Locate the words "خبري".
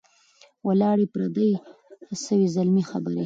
2.91-3.19